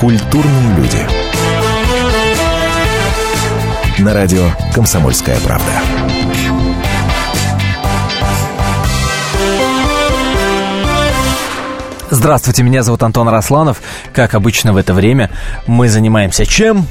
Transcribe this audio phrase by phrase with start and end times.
[0.00, 0.98] Культурные люди.
[3.98, 5.72] На радио «Комсомольская правда».
[12.10, 13.82] Здравствуйте, меня зовут Антон Росланов.
[14.12, 15.30] Как обычно в это время
[15.66, 16.86] мы занимаемся чем?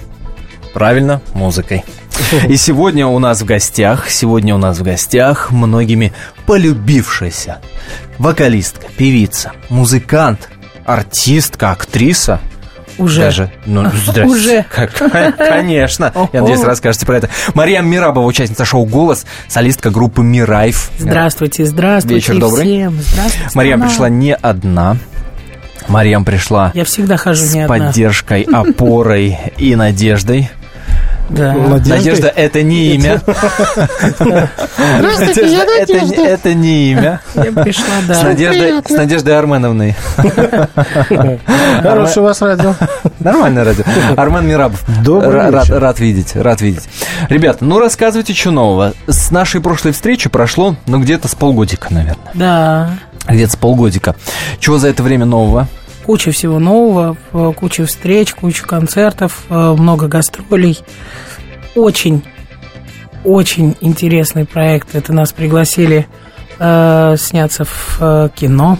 [0.73, 1.85] Правильно, музыкой.
[2.49, 6.11] И сегодня у нас в гостях, сегодня у нас в гостях многими
[6.45, 7.59] полюбившаяся
[8.17, 10.49] вокалистка, певица, музыкант,
[10.85, 12.41] артистка, актриса.
[12.97, 13.21] Уже.
[13.21, 14.23] Даже, ну, здрасте.
[14.25, 14.65] Уже.
[14.69, 14.93] Как-
[15.37, 16.11] конечно.
[16.33, 17.29] Я надеюсь, расскажете про это.
[17.53, 20.89] Мария Мирабова, участница шоу «Голос», солистка группы «Мирайф».
[20.99, 22.63] Здравствуйте, здравствуйте Вечер добрый.
[22.65, 22.99] всем.
[23.01, 23.85] Здравствуйте, страна.
[23.87, 24.97] пришла не одна.
[25.87, 27.77] Мариам пришла Я всегда хожу с не одна.
[27.87, 30.49] поддержкой, опорой и надеждой.
[31.29, 31.53] Да.
[31.53, 33.21] Надежда это не имя.
[34.19, 37.21] Надежда это не- это не имя.
[37.35, 38.23] Я пришла, С да.
[38.23, 39.95] Надеждой, с Надеждой Арменовной.
[41.81, 42.75] Хорошее у вас радио.
[43.19, 43.83] Нормальное радио.
[44.15, 44.83] Армен Мирабов.
[45.03, 45.79] Добрый вечер.
[45.79, 46.87] рад видеть, рад видеть.
[47.29, 48.93] Ребята, ну рассказывайте, что нового.
[49.07, 52.31] С нашей прошлой встречи прошло, ну, где-то с полгодика, наверное.
[52.33, 52.91] Да.
[53.27, 54.15] Где-то с полгодика.
[54.59, 55.67] Чего за это время нового?
[56.07, 60.79] Куча всего нового, э, куча встреч, куча концертов, э, много гастролей.
[61.75, 62.23] Очень,
[63.25, 64.95] очень интересный проект.
[64.95, 66.07] Это нас пригласили
[66.59, 68.79] э, сняться в э, кино.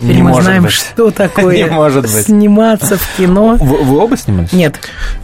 [0.00, 0.72] Теперь Не мы может знаем, быть.
[0.72, 2.24] что такое Не может быть.
[2.24, 3.56] сниматься в кино.
[3.60, 4.52] Вы, вы оба снимались?
[4.52, 4.76] Нет.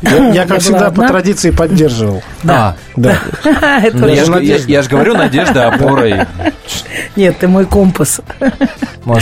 [0.02, 1.02] Я, я, как была всегда, одна.
[1.04, 2.22] по традиции поддерживал.
[2.42, 2.76] Да.
[2.94, 3.16] Да.
[3.82, 4.72] Это Ну, я, Даже ж, я, надежда.
[4.72, 6.26] я ж говорю, надежда, опора и
[7.16, 8.20] Нет, ты мой компас.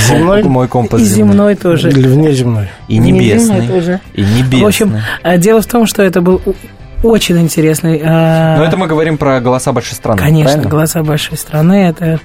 [0.08, 0.42] Земной?
[0.42, 1.54] мой компас И земной.
[1.54, 1.88] тоже.
[1.90, 2.70] Или внеземной.
[2.88, 3.66] И И небесный.
[4.14, 4.60] И небесный.
[4.62, 6.40] В общем, э, дело в том, что это был
[7.02, 7.98] очень интересный.
[7.98, 10.18] э, Но это мы говорим про голоса большой страны.
[10.18, 10.70] Конечно, правильно?
[10.70, 12.18] «Голоса большой страны» это...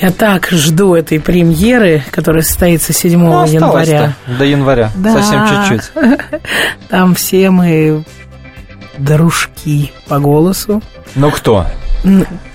[0.00, 4.12] Я так жду этой премьеры, которая состоится 7 Ну, января.
[4.38, 4.90] До января.
[4.94, 5.14] Да.
[5.14, 5.92] Совсем чуть-чуть.
[6.88, 8.04] Там все мы
[8.98, 10.82] дружки по голосу.
[11.14, 11.66] Ну кто?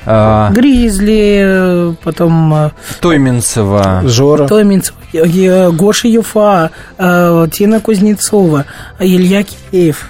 [0.05, 2.69] А, Гризли, потом э,
[3.01, 4.01] Тойминцева.
[4.05, 4.47] Жора.
[4.47, 8.65] Томинцев, э, Гоша Юфа, э, Тина Кузнецова,
[8.99, 10.07] Илья Киреев.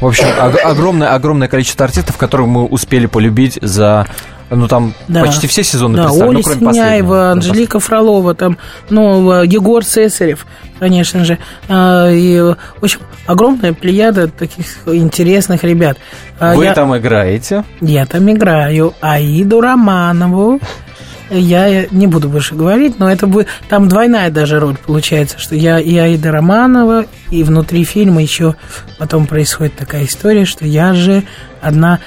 [0.00, 4.06] В общем, ог- огромное, огромное количество артистов, которых мы успели полюбить за...
[4.54, 5.22] Ну, там Да.
[5.24, 7.30] почти все сезоны Да, представлены, Оля ну, кроме Синяева.
[7.32, 8.58] Анжелика Фролова, там,
[8.90, 10.46] ну, э, Егор Цесарев,
[10.78, 11.38] конечно же.
[11.68, 15.96] А, И, в общем, огромная плеяда таких интересных ребят.
[16.38, 17.64] А, Вы я, там играете.
[17.80, 20.60] я там играю Аиду Романову.
[21.30, 25.78] Я не буду больше говорить, но это будет там двойная даже роль получается, что я
[25.80, 28.54] и Аида Романова, и внутри фильма еще
[28.98, 31.22] потом происходит такая история, что я же
[31.62, 32.00] одна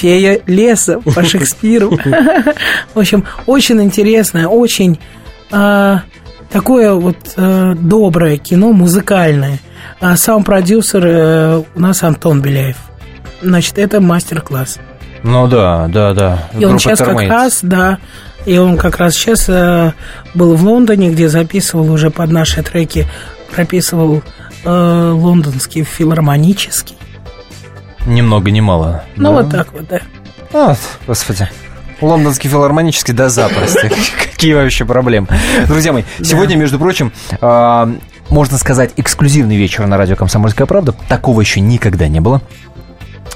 [0.00, 1.90] фея леса по Шекспиру.
[2.94, 4.98] В общем, очень интересное, очень
[5.50, 6.02] а,
[6.50, 9.58] такое вот а, доброе кино, музыкальное.
[10.00, 12.76] А сам продюсер э, у нас Антон Беляев.
[13.42, 14.78] Значит, это мастер-класс.
[15.22, 16.48] Ну да, да, да.
[16.58, 17.98] И он сейчас как раз, да,
[18.46, 19.92] и он как раз сейчас э,
[20.34, 23.06] был в Лондоне, где записывал уже под наши треки,
[23.54, 24.22] прописывал
[24.64, 26.96] э, лондонский филармонический.
[28.10, 29.04] Ни много, ни мало.
[29.14, 29.30] Ну, Да?
[29.42, 30.00] вот так вот, да.
[30.52, 30.74] А,
[31.06, 31.48] господи.
[32.00, 33.88] Лондонский филармонический, да запросто.
[34.32, 35.28] Какие вообще проблемы?
[35.68, 37.88] Друзья мои, сегодня, между прочим, а,
[38.28, 40.92] можно сказать, эксклюзивный вечер на радио «Комсомольская правда».
[41.08, 42.42] Такого еще никогда не было.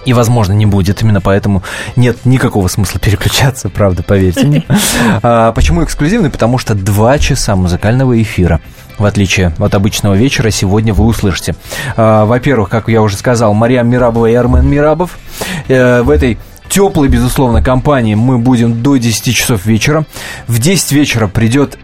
[0.07, 1.03] И, возможно, не будет.
[1.03, 1.63] Именно поэтому
[1.95, 4.65] нет никакого смысла переключаться, правда, поверьте мне.
[5.23, 6.31] А, Почему эксклюзивный?
[6.31, 8.61] Потому что два часа музыкального эфира.
[8.99, 11.55] В отличие от обычного вечера, сегодня вы услышите.
[11.97, 15.19] А, Во-первых, как я уже сказал, Мариам Мирабова и Армен Мирабов.
[15.69, 16.39] Э, В этой
[16.69, 20.05] теплой, безусловно, компании мы будем до 10 часов вечера.
[20.47, 21.79] В 10 вечера придет...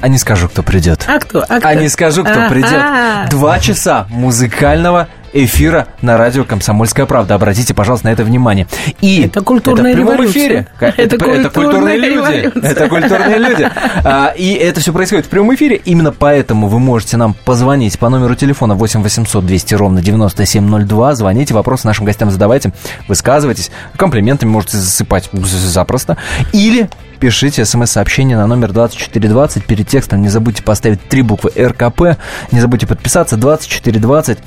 [0.00, 1.04] А не скажу, кто придет.
[1.08, 1.40] А кто?
[1.48, 1.66] А, кто?
[1.68, 2.72] А не скажу, кто А, придет.
[2.72, 3.26] а.
[3.28, 7.34] Два часа музыкального эфира на радио «Комсомольская правда».
[7.34, 8.66] Обратите, пожалуйста, на это внимание.
[9.00, 10.42] И Это культурная это в прямом революция.
[10.42, 10.66] эфире.
[10.80, 12.14] Это Это, это культурные культурная люди.
[12.14, 12.70] революция.
[12.70, 13.70] Это культурные люди.
[14.04, 15.76] А, И это все происходит в прямом эфире.
[15.84, 21.14] Именно поэтому вы можете нам позвонить по номеру телефона 8 800 200 ровно 9702.
[21.14, 22.72] Звоните, вопросы нашим гостям задавайте,
[23.08, 23.70] высказывайтесь.
[23.96, 26.16] Комплиментами можете засыпать запросто.
[26.52, 26.88] Или
[27.20, 29.64] пишите смс-сообщение на номер 2420.
[29.64, 32.16] Перед текстом не забудьте поставить три буквы РКП.
[32.52, 33.36] Не забудьте подписаться.
[33.36, 34.38] 2420.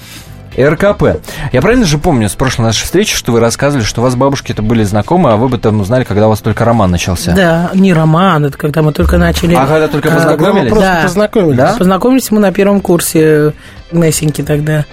[0.57, 1.03] РКП.
[1.51, 4.51] Я правильно же помню с прошлой нашей встречи, что вы рассказывали, что у вас бабушки
[4.51, 7.33] это были знакомы, а вы бы там узнали, когда у вас только роман начался.
[7.33, 9.55] Да, не роман, это когда мы только начали...
[9.55, 10.63] А когда только А, познакомились?
[10.63, 11.01] Мы просто Да.
[11.03, 11.57] познакомились.
[11.57, 11.75] Да?
[11.77, 13.53] Познакомились мы на первом курсе
[13.91, 14.85] Гнесинки тогда.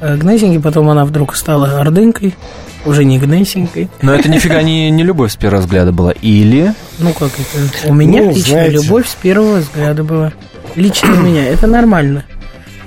[0.00, 2.34] Э, Гнесинки, потом она вдруг стала ордынкой,
[2.84, 3.88] уже не Гнесинкой.
[4.02, 6.12] Но это нифига не, не любовь с первого взгляда была.
[6.12, 6.74] Или...
[6.98, 7.88] Ну, как это?
[7.88, 8.74] У меня Ну, лично знаете.
[8.74, 10.32] любовь с первого взгляда была.
[10.74, 11.46] Лично у меня.
[11.48, 12.24] Это нормально.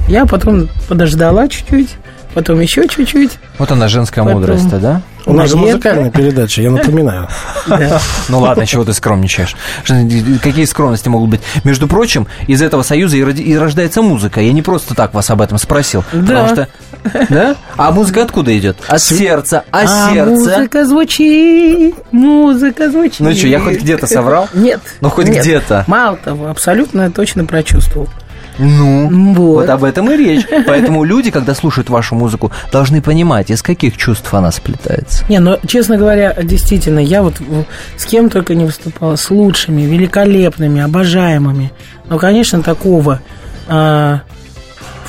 [0.07, 1.89] Я потом подождала чуть-чуть,
[2.33, 3.31] потом еще чуть-чуть.
[3.57, 5.01] Вот она женская Потом- мудрость да?
[5.25, 7.27] У нас же музыкальная передача, я напоминаю.
[8.29, 9.55] Ну ладно, чего ты скромничаешь?
[10.41, 11.41] Какие скромности могут быть?
[11.63, 14.41] Между прочим, из этого союза и, рождается музыка.
[14.41, 16.03] Я не просто так вас об этом спросил.
[16.11, 16.67] Потому что...
[17.29, 17.55] Да?
[17.77, 18.77] А музыка откуда идет?
[18.87, 19.63] От сердца.
[19.71, 20.31] А, А сердце...
[20.31, 23.19] музыка звучит, музыка звучит.
[23.19, 24.49] Ну что, я хоть где-то соврал?
[24.53, 24.81] Нет.
[25.01, 25.85] Ну, хоть где-то.
[25.87, 28.09] Мало того, абсолютно точно прочувствовал.
[28.59, 29.61] Ну, Вот.
[29.61, 30.45] вот об этом и речь.
[30.67, 35.23] Поэтому люди, когда слушают вашу музыку, должны понимать, из каких чувств она сплетается.
[35.29, 37.65] Не, ну, честно говоря, действительно, я вот в-
[37.97, 41.71] с кем только не выступала, с лучшими, великолепными, обожаемыми.
[42.09, 43.21] Но, конечно, такого
[43.67, 44.21] а,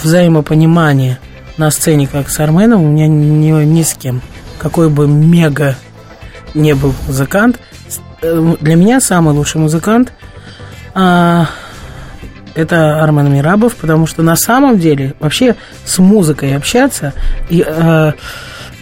[0.02, 1.18] взаимопонимания
[1.56, 4.20] на сцене, как с Арменом, у меня ни, ни с кем.
[4.58, 5.76] Какой бы мега
[6.54, 7.58] не был музыкант,
[8.22, 10.12] э, для меня самый лучший музыкант
[10.94, 11.46] а,
[12.60, 17.12] это Армен Мирабов, потому что на самом деле вообще с музыкой общаться
[17.48, 18.12] и э,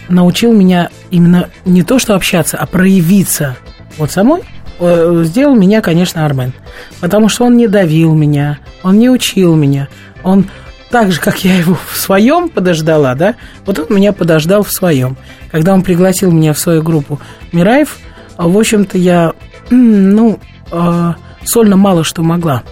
[0.09, 3.57] научил меня именно не то, что общаться, а проявиться
[3.97, 4.41] вот самой,
[4.79, 6.53] э, сделал меня, конечно, Армен.
[6.99, 9.87] Потому что он не давил меня, он не учил меня,
[10.23, 10.45] он
[10.89, 13.35] так же, как я его в своем подождала, да,
[13.65, 15.17] вот он меня подождал в своем.
[15.51, 17.19] Когда он пригласил меня в свою группу
[17.51, 17.97] Мираев,
[18.37, 19.33] в общем-то, я,
[19.69, 20.39] ну,
[20.71, 22.63] э, сольно мало что могла.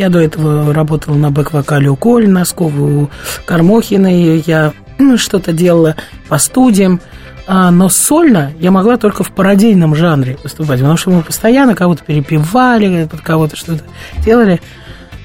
[0.00, 3.10] Я до этого работала на бэк-вокале у Коли Носкова, у
[3.44, 4.42] Кармохиной.
[4.46, 5.94] Я м, что-то делала
[6.26, 7.02] по студиям.
[7.46, 12.02] А, но сольно я могла только в пародийном жанре выступать, потому что мы постоянно кого-то
[12.02, 13.84] перепевали, под кого-то что-то
[14.24, 14.62] делали.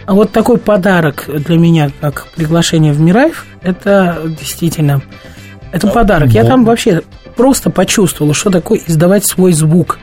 [0.07, 5.01] А вот такой подарок для меня, как приглашение в Мираев, это действительно,
[5.72, 6.31] это подарок.
[6.31, 7.01] Я там вообще
[7.38, 10.00] просто почувствовала, что такое издавать свой звук,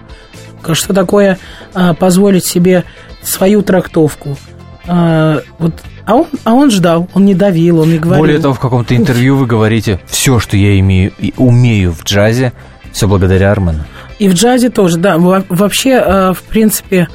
[0.73, 1.39] что такое
[1.75, 2.85] а, позволить себе
[3.23, 4.39] свою трактовку.
[4.87, 5.75] А, вот,
[6.07, 8.23] а, он, а он ждал, он не давил, он не говорил.
[8.23, 12.53] Более того, в каком-то интервью вы говорите, все, что я имею и умею в джазе,
[12.93, 13.85] все благодаря Армену.
[14.19, 15.19] И в джазе тоже, да.
[15.19, 17.09] Во- Вообще, э, в принципе,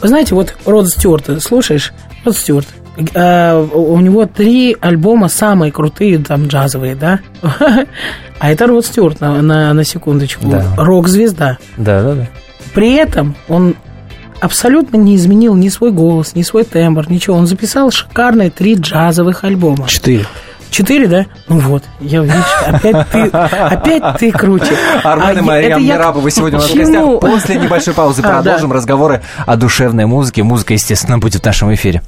[0.00, 1.92] вы знаете, вот Род Стюарта, слушаешь?
[2.24, 2.68] Род Стюарт.
[3.14, 7.20] Э, У у него три альбома самые крутые, там, джазовые, да?
[8.40, 10.46] А это Род Стюарт, на, на, на секундочку.
[10.48, 10.64] Да.
[10.76, 11.58] Рок-звезда.
[11.76, 12.28] Да, да, да.
[12.72, 13.74] При этом он
[14.40, 17.36] абсолютно не изменил ни свой голос, ни свой тембр, ничего.
[17.36, 19.86] Он записал шикарные три джазовых альбома.
[19.88, 20.26] Четыре.
[20.70, 21.26] Четыре, да?
[21.48, 22.36] Ну вот, я, видишь,
[22.66, 24.76] опять ты, опять ты круче.
[25.02, 27.20] Армен А и я- Мария Мирабовы сегодня у нас в гостях.
[27.20, 28.76] После небольшой паузы А, продолжим да.
[28.76, 30.42] разговоры о душевной музыке.
[30.42, 32.02] Музыка, естественно, будет в нашем эфире.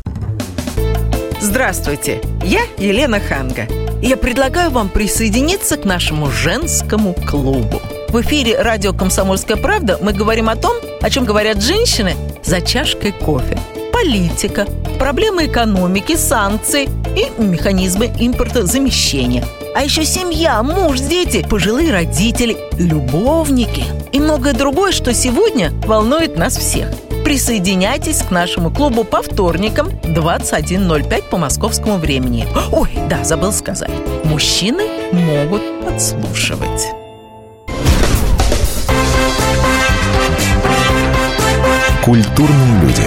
[1.40, 3.66] Здравствуйте, я Елена Ханга.
[4.02, 7.80] Я предлагаю вам присоединиться к нашему женскому клубу.
[8.10, 13.12] В эфире радио «Комсомольская правда» мы говорим о том, о чем говорят женщины за чашкой
[13.12, 13.56] кофе.
[13.92, 14.66] Политика,
[14.98, 19.44] проблемы экономики, санкции и механизмы импортозамещения.
[19.76, 26.56] А еще семья, муж, дети, пожилые родители, любовники и многое другое, что сегодня волнует нас
[26.56, 26.88] всех.
[27.24, 32.48] Присоединяйтесь к нашему клубу по вторникам 21.05 по московскому времени.
[32.72, 33.92] Ой, да, забыл сказать.
[34.24, 34.82] Мужчины
[35.12, 36.99] могут подслушивать.
[42.04, 43.02] Культурные люди.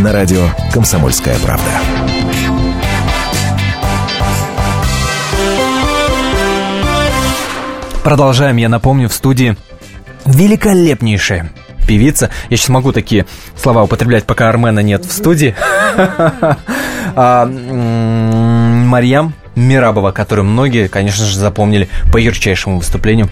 [0.00, 1.70] На радио «Комсомольская правда».
[8.02, 9.56] Продолжаем, я напомню, в студии
[10.26, 11.52] великолепнейшая
[11.86, 12.30] певица.
[12.50, 13.24] Я сейчас могу такие
[13.56, 15.54] слова употреблять, пока Армена нет в студии.
[17.16, 23.28] А, Марьям Мирабова, которую многие, конечно же, запомнили по ярчайшему выступлению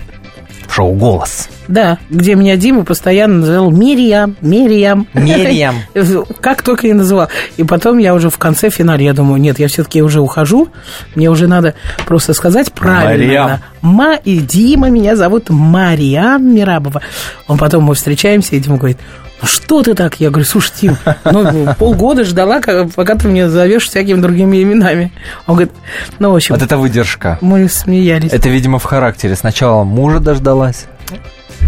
[0.70, 1.48] шоу «Голос».
[1.68, 5.06] Да, где меня Дима постоянно называл Мириам, Мириам.
[5.14, 5.76] Мириам.
[6.40, 7.28] Как только я называл.
[7.56, 10.68] И потом я уже в конце финале, я думаю, нет, я все-таки уже ухожу.
[11.14, 11.74] Мне уже надо
[12.06, 13.62] просто сказать правильно.
[13.80, 17.02] Ма и Дима, меня зовут Мариам Мирабова.
[17.48, 18.98] Он потом мы встречаемся, и Дима говорит,
[19.42, 20.20] ну что ты так?
[20.20, 22.60] Я говорю, слушай, Тим, ну полгода ждала,
[22.94, 25.12] пока ты меня зовешь всякими другими именами.
[25.46, 25.72] Он говорит,
[26.18, 27.38] ну, в общем, Вот это выдержка.
[27.40, 28.32] мы смеялись.
[28.32, 29.36] Это, видимо, в характере.
[29.36, 30.86] Сначала мужа дождалась.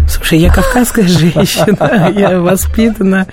[0.09, 3.27] Слушай, я кавказская женщина, я воспитана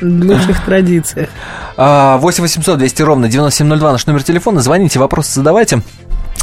[0.00, 1.28] в лучших традициях.
[1.76, 4.60] А, 8 800 200 ровно 9702 наш номер телефона.
[4.60, 5.82] Звоните, вопросы задавайте.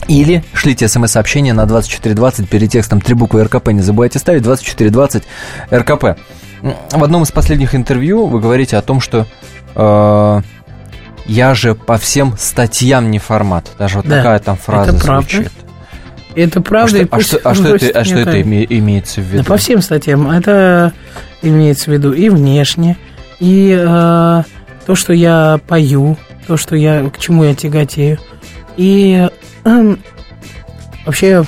[0.07, 3.69] Или шлите смс-сообщение на 2420 перед текстом три буквы РКП.
[3.69, 5.23] Не забывайте ставить 2420
[5.71, 6.17] РКП.
[6.61, 9.25] В одном из последних интервью вы говорите о том, что
[9.75, 10.41] э,
[11.27, 13.71] я же по всем статьям не формат.
[13.77, 15.29] Даже вот Да, такая там фраза это правда.
[15.29, 15.51] звучит.
[16.35, 16.89] Это А правда.
[16.89, 19.43] что, и а что- а что это, а что это име- имеется в виду?
[19.43, 20.29] Да по всем статьям.
[20.29, 20.91] Это
[21.41, 22.97] имеется в виду и внешне,
[23.39, 24.43] и, э,
[24.85, 28.17] то, что я пою, то, что я, к чему я тяготею.
[28.77, 29.29] И
[29.63, 29.99] эм,
[31.05, 31.43] вообще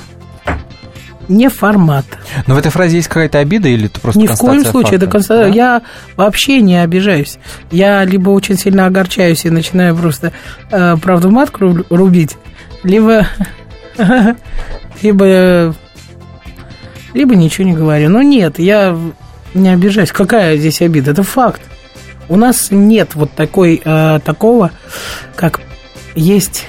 [1.28, 2.04] не формат.
[2.46, 4.96] Но в этой фразе есть какая-то обида или это просто Ни в коем случае.
[4.96, 5.18] Это факта?
[5.18, 5.46] конста- Да?
[5.48, 5.82] Я
[6.16, 7.38] вообще не обижаюсь.
[7.70, 10.32] Я либо очень сильно огорчаюсь и начинаю просто
[10.70, 12.36] э, правду матку ру- рубить,
[12.82, 13.26] либо,
[15.02, 15.74] либо,
[17.14, 18.08] либо ничего не говорю.
[18.10, 18.96] Но нет, я
[19.54, 20.12] не обижаюсь.
[20.12, 21.12] Какая здесь обида?
[21.12, 21.60] Это факт.
[22.28, 24.70] У нас нет вот такой, э, такого,
[25.34, 25.60] как
[26.14, 26.66] есть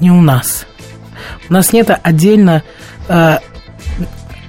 [0.00, 0.66] не у нас.
[1.48, 2.62] У нас нет отдельно
[3.08, 3.38] э,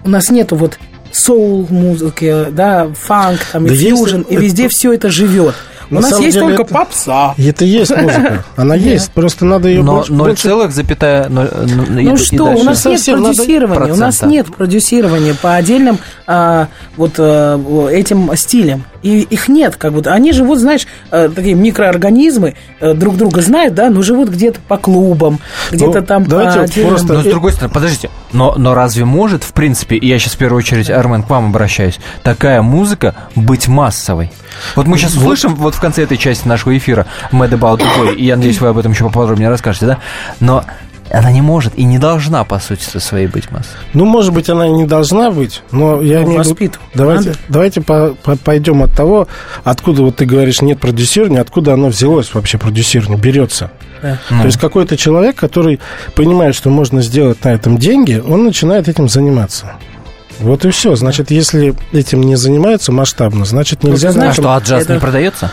[0.04, 0.78] у нас нету вот
[1.12, 5.56] соул музыки, да, фанк, там, и Да есть фьюжн, и это- везде все это живет.
[5.92, 7.36] У На нас есть деле только это- попса.
[7.38, 8.44] И это есть музыка.
[8.56, 10.14] Она есть, просто надо ее Но больше...
[10.14, 11.30] 0, больше- целых запятая...
[11.30, 15.54] ноль- ну, и- Ну и что, у нас нет продюсирования, у нас нет продюсирования по
[15.56, 16.68] отдельным а,
[16.98, 18.86] вот а, этим стилям.
[19.04, 20.14] И их нет, как будто.
[20.14, 24.78] Они живут, знаешь, э, такие микроорганизмы, э, друг друга знают, да, но живут где-то по
[24.78, 25.40] клубам,
[25.72, 29.06] где-то Ну, там давайте по отдельным- просто- Но с другой стороны, подождите, но, но разве
[29.06, 33.14] может, в принципе, и я сейчас в первую очередь, Армен, к вам обращаюсь, такая музыка
[33.36, 34.32] быть массовой?
[34.76, 38.16] Вот мы сейчас услышим вот в конце этой части нашего эфира Mad About the Boy,
[38.16, 39.98] и я надеюсь, вы об этом еще поподробнее расскажете, да?
[40.40, 40.64] Но
[41.10, 43.78] она не может и не должна, по сути своей, быть массовой.
[43.94, 46.88] Ну, может быть, она и не должна быть, но я Ну, имею в виду- воспитывать
[46.94, 47.40] Давайте, надо.
[47.50, 49.28] давайте по- по- пойдем от того,
[49.64, 53.72] откуда вот ты говоришь нет продюсирования, откуда оно взялось вообще продюсирование, берется.
[54.02, 54.18] Да.
[54.30, 54.40] Ну.
[54.42, 55.80] То есть какой-то человек, который
[56.16, 59.74] понимает, что можно сделать на этом деньги, он начинает этим заниматься.
[60.40, 60.96] Вот и все.
[60.96, 64.82] Значит, если этим не занимаются масштабно, значит нельзя ты на А знаешь, что, а джаз
[64.84, 65.52] это- не продается?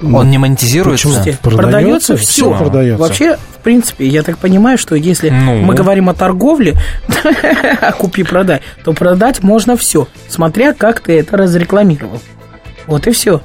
[0.00, 1.08] Ну, Он не монетизируется?
[1.08, 1.24] почему?
[1.42, 1.58] Продается?
[1.58, 2.58] продается Всё все.
[2.58, 3.02] продается.
[3.02, 5.56] Вообще, в принципе, я так понимаю, что если Ну.
[5.58, 6.76] мы говорим о торговле,
[7.98, 12.20] купи-продай, то продать можно все, смотря как ты это разрекламировал.
[12.86, 13.40] Вот и все.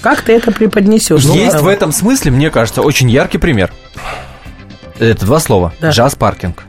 [0.00, 1.22] Как ты это преподнесешь?
[1.22, 3.70] Есть Ну, в этом смысле, мне кажется, очень яркий пример.
[4.98, 5.72] Это два слова.
[5.80, 5.90] Да.
[5.90, 6.64] Джаз-паркинг.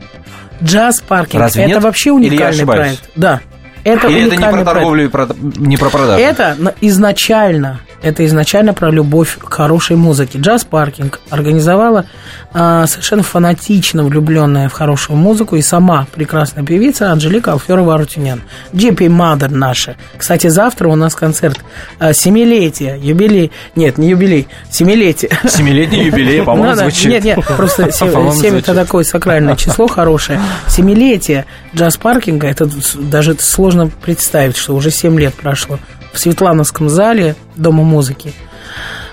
[0.64, 1.40] Джаз-паркинг.
[1.40, 1.84] Разве это нет?
[1.84, 2.98] вообще Или я уникальный ошибаюсь?
[2.98, 3.10] проект.
[3.16, 3.42] Да.
[3.84, 6.22] Это Или это не про торговлю, и про- не про продажу?
[6.22, 10.40] Это на- изначально, это изначально про любовь к хорошей музыке.
[10.40, 12.06] Джаз Паркинг организовала
[12.54, 18.42] а, совершенно фанатично влюбленная в хорошую музыку и сама прекрасная певица Анжелика Алферова Арутюнян.
[18.74, 19.96] Джипи Мадер наша.
[20.18, 21.60] Кстати, завтра у нас концерт
[22.00, 25.32] а, семилетия, юбилей, нет, не юбилей, семилетие.
[25.48, 27.10] Семилетний юбилей, по-моему, Ну звучит.
[27.12, 30.40] Нет, нет, просто семь это такое сакральное число хорошее.
[30.68, 35.80] Семилетие джаз-паркинга, это даже сложно представить, что уже семь лет прошло.
[36.20, 38.34] В Светлановском зале Дома музыки.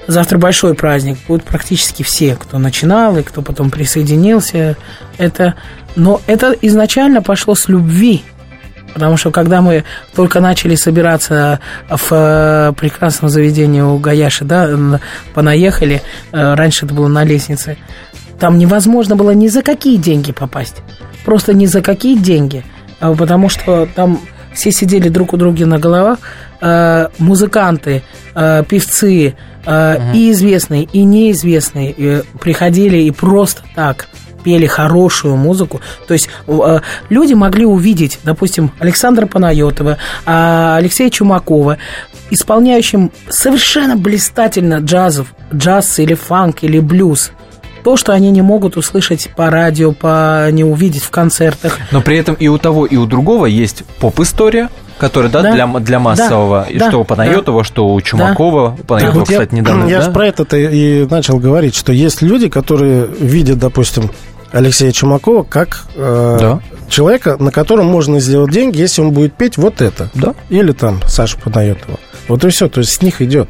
[0.09, 1.19] Завтра большой праздник.
[1.29, 4.77] Будут практически все, кто начинал и кто потом присоединился.
[5.17, 5.55] Это...
[5.95, 8.25] Но это изначально пошло с любви.
[8.93, 9.85] Потому что когда мы
[10.17, 14.69] только начали собираться в э, прекрасном заведении у Гаяши, да,
[15.33, 17.77] понаехали, э, раньше это было на лестнице,
[18.41, 20.83] там невозможно было ни за какие деньги попасть.
[21.25, 22.65] Просто ни за какие деньги.
[22.99, 24.19] А Потому что там
[24.57, 26.19] все сидели друг у друга на головах,
[26.67, 28.03] э, музыканты,
[28.35, 34.09] э, певцы, э, и известные, и неизвестные э, приходили и просто так
[34.43, 35.81] пели хорошую музыку.
[36.07, 41.79] То есть э, люди могли увидеть, допустим, Александра Панайотова, а, Алексея Чумакова,
[42.31, 47.33] исполняющим совершенно блистательно джазов, джаз или фанк или блюз.
[47.83, 51.79] То, что они не могут услышать по радио, по не увидеть в концертах.
[51.91, 55.53] Но при этом и у того, и у другого есть поп-история, которая, да, Да.
[55.53, 56.71] для, для массового, Да.
[56.73, 56.89] и Да.
[56.89, 58.77] что у Панайотова, что у Чумакова.
[58.87, 60.05] Панайотова, Вот я- кстати, недавно, Я да?
[60.05, 64.11] же про это и начал говорить, что есть люди, которые видят, допустим,
[64.53, 66.61] Алексея Чумакова как э, Да.
[66.89, 70.09] человека, на котором можно сделать деньги, если он будет петь вот это.
[70.15, 70.35] Да.
[70.49, 71.99] Или там Саша Панайотова.
[72.29, 73.49] Вот и все, то есть с них идет.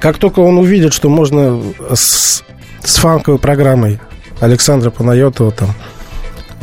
[0.00, 1.62] Как только он увидит, что можно
[1.94, 2.42] с,
[2.84, 3.98] с фанковой программой
[4.40, 5.68] Александра Панайотова там...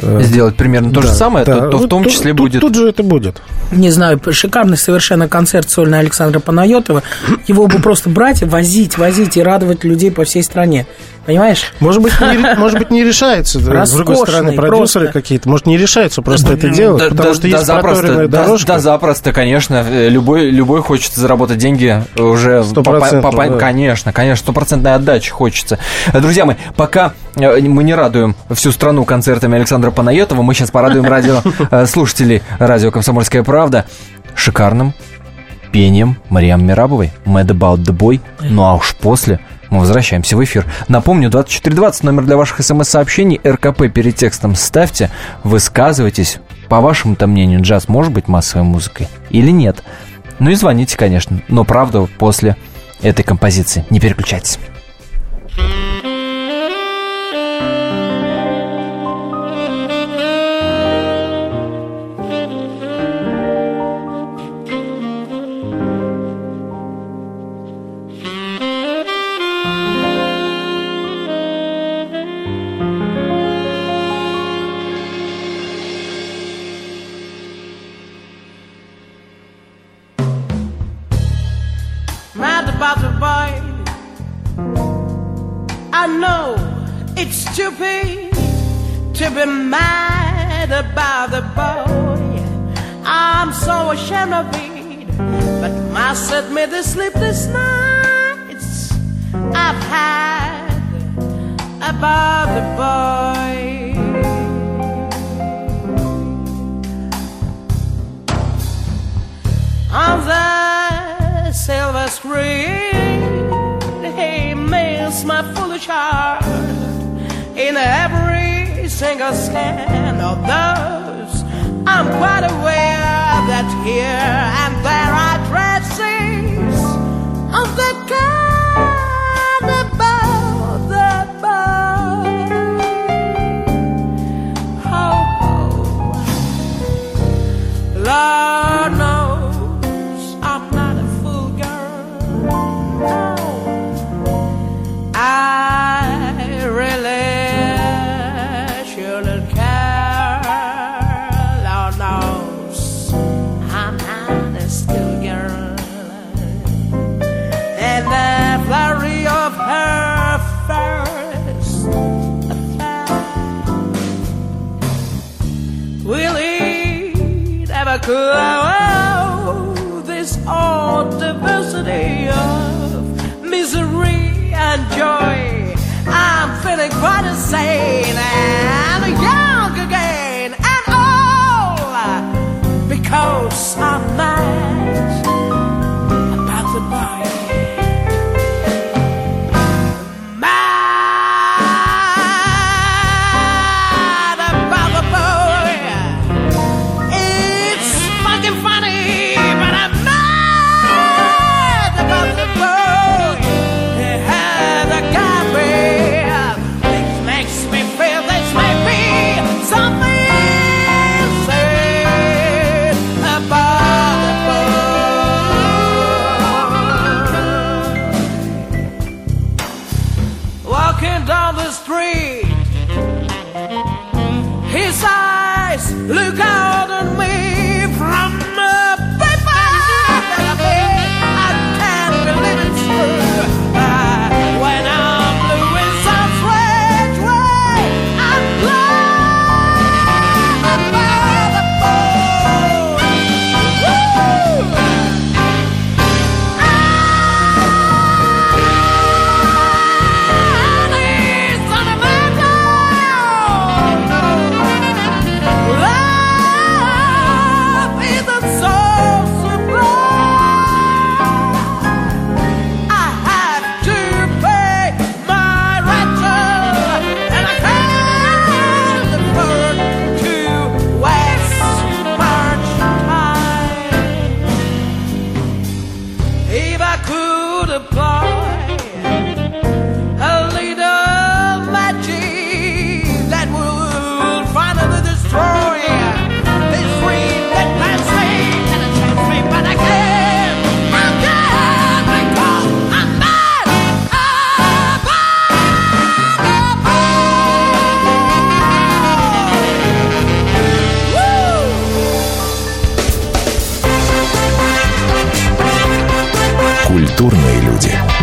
[0.02, 1.54] э, Сделать примерно то же да, самое, да.
[1.62, 2.62] то, то в Вот том тут- числе тут- будет...
[2.62, 3.42] Тут же это будет.
[3.72, 7.04] Не знаю, шикарный совершенно концерт сольный Александра Панайотова.
[7.48, 10.86] Его бы просто брать, и возить, возить и радовать людей по всей стране.
[11.26, 11.72] Понимаешь?
[11.80, 13.60] Может быть, не, может быть, не решается.
[13.60, 15.22] С другой стороны, продюсеры просто.
[15.22, 18.28] какие-то, может, не решаются просто это делать, Да, потому да, что да, есть запросто, проторенная
[18.28, 18.68] да, дорожка.
[18.68, 19.86] да, запросто, конечно.
[19.88, 22.64] Э, Любой, любой хочет заработать деньги уже...
[22.64, 23.58] По- да.
[23.58, 25.78] Конечно, конечно, стопроцентной отдачи хочется.
[26.12, 30.72] Э, Друзья мои, пока э, мы не радуем всю страну концертами Александра Панайотова, мы сейчас
[30.72, 33.86] порадуем радио, э, слушателей радио «Комсомольская правда»
[34.36, 34.94] шикарным
[35.72, 38.20] пением Мариам Мирабовой «Mad About the Boy».
[38.42, 39.40] Ну а уж после
[39.72, 40.66] мы возвращаемся в эфир.
[40.90, 45.10] Напомню, 2420, номер для ваших смс-сообщений, РКП перед текстом ставьте,
[45.44, 46.40] высказывайтесь.
[46.68, 49.82] По вашему-то мнению, джаз может быть массовой музыкой или нет?
[50.40, 52.58] Ну и звоните, конечно, но правда после
[53.02, 53.86] этой композиции.
[53.90, 54.60] Не переключайтесь.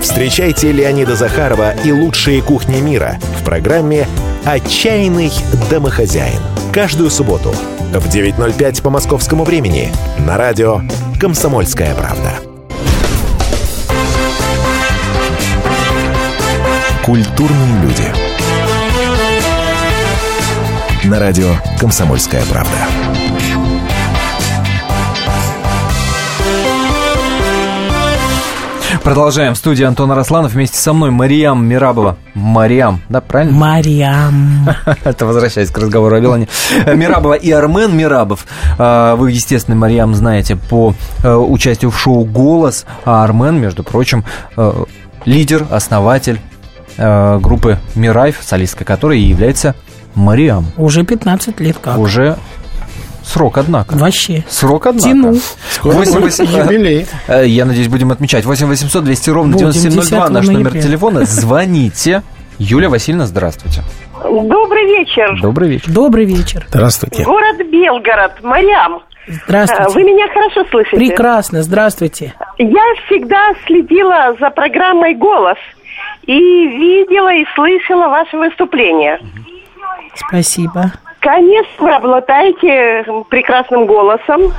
[0.00, 4.08] Встречайте Леонида Захарова и лучшие кухни мира в программе
[4.44, 5.30] «Отчаянный
[5.70, 6.40] домохозяин».
[6.72, 7.50] Каждую субботу
[7.92, 10.80] в 9.05 по московскому времени на радио
[11.20, 12.32] «Комсомольская правда».
[17.04, 18.04] Культурные люди.
[21.04, 23.09] На радио «Комсомольская правда».
[29.02, 29.54] Продолжаем.
[29.54, 30.52] В студии Антон Арасланов.
[30.52, 32.18] Вместе со мной Мариам Мирабова.
[32.34, 33.56] Мариам, да, правильно?
[33.56, 34.68] Мариам.
[35.04, 36.48] Это возвращаясь к разговору о Белане.
[36.86, 38.44] Мирабова и Армен Мирабов.
[38.78, 44.24] А, Вы, естественно, Мариам, знаете по э, участию в шоу «Голос», а Армен, между прочим,
[44.58, 44.84] э,
[45.24, 46.38] лидер, основатель
[46.98, 49.74] э, группы «Мирайф», солисткой которой является
[50.14, 50.66] Мариам.
[50.76, 51.96] Уже 15 лет как.
[51.98, 52.36] Уже
[53.30, 53.94] срок, однако.
[53.94, 54.44] Вообще.
[54.48, 55.08] Срок, однако.
[55.08, 55.34] Тяну.
[55.70, 57.06] Скоро Восемь будет восемь- юбилей.
[57.28, 58.44] Э, Я надеюсь, будем отмечать.
[58.44, 61.24] 8 800 200 ровно Будем 9702 наш 10 номер телефона.
[61.24, 62.22] Звоните.
[62.58, 63.82] Юлия Васильевна, здравствуйте.
[64.22, 65.38] Добрый вечер.
[65.40, 65.90] Добрый вечер.
[65.90, 66.66] Добрый вечер.
[66.68, 67.24] Здравствуйте.
[67.24, 69.00] Город Белгород, Марьям.
[69.26, 69.92] Э, Здравствуйте.
[69.94, 70.96] Вы меня хорошо слышите?
[70.96, 72.34] Прекрасно, здравствуйте.
[72.58, 75.56] Я всегда следила за программой «Голос»
[76.26, 79.18] и видела и слышала ваше выступление.
[80.28, 80.92] Спасибо.
[81.20, 84.52] Конечно, вы обладаете прекрасным голосом.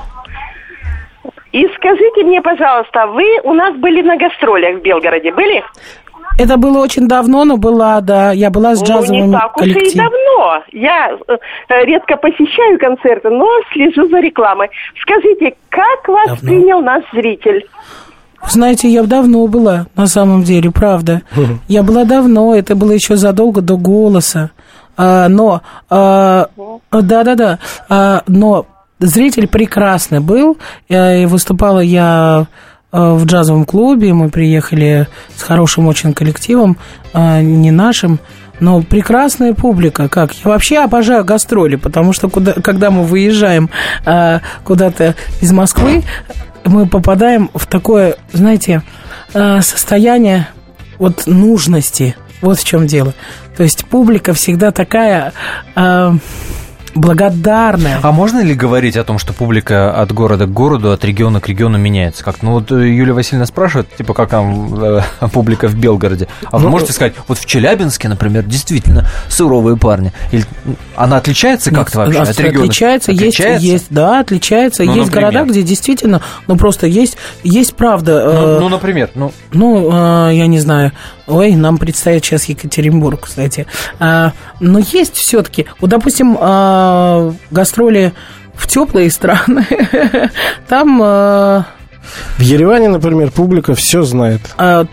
[1.52, 5.64] И скажите мне, пожалуйста, вы у нас были на гастролях в Белгороде, были?
[6.38, 9.68] Это было очень давно, но была, да, я была с Ну, джазовым не так уж
[9.68, 10.64] и давно.
[10.72, 14.70] Я э, редко посещаю концерты, но слежу за рекламой.
[15.02, 16.50] Скажите, как вас Давно.
[16.50, 17.68] принял наш зритель?
[18.48, 21.22] Знаете, я давно была, на самом деле, правда.
[21.68, 24.50] Я была давно, это было еще задолго до голоса.
[25.02, 26.48] А, но, а,
[26.92, 27.58] да-да-да,
[27.90, 28.68] а, но
[29.00, 30.60] зритель прекрасный был,
[30.90, 32.46] э, и выступала я
[32.92, 36.78] э, в джазовом клубе, мы приехали с хорошим очень коллективом,
[37.14, 38.20] а, не нашим,
[38.60, 43.72] но прекрасная публика, как я вообще обожаю гастроли, потому что куда, когда мы выезжаем
[44.64, 46.04] куда-то из Москвы,
[46.64, 48.84] мы попадаем в такое, знаете,
[49.34, 50.48] состояние
[51.00, 52.16] вот нужности.
[52.42, 53.14] Вот в чем дело.
[53.58, 55.34] То есть публика всегда такая
[55.76, 56.16] а,
[56.96, 58.00] благодарная.
[58.02, 61.48] А можно ли говорить о том, что публика от города к городу, от региона к
[61.48, 62.24] региону меняется?
[62.24, 65.02] Как, ну вот э, Юлия Васильевна спрашивает, типа, как там э,
[65.34, 66.28] публика в Белгороде.
[66.52, 70.12] А вы Ну, можете сказать, вот в Челябинске, например, действительно суровые парни.
[70.32, 70.44] Или
[70.96, 72.64] она отличается как-то Нет, вообще от- региона?
[72.66, 73.64] Отличается, Отличается?
[73.64, 74.84] есть, есть, да, отличается.
[74.84, 75.32] Ну, есть например?
[75.32, 78.24] города, где действительно, ну просто есть, есть правда.
[78.26, 79.90] Ну, э, ну, например, ну, Ну,
[80.30, 80.92] э, я не знаю.
[81.28, 83.68] Ой, нам предстоит сейчас Екатеринбург, кстати.
[84.00, 88.14] А, но есть все-таки, вот, допустим, а, гастроли
[88.56, 89.66] в теплые страны,
[90.68, 91.66] там, а,
[92.38, 94.42] В Ереване, например, публика все знает.
[94.58, 94.86] а,